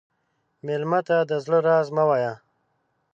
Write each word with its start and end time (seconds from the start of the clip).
مېلمه 0.65 0.99
ته 1.07 1.17
د 1.29 1.31
زړه 1.43 1.59
راز 1.67 1.87
مه 1.95 2.03
وایه. 2.09 2.33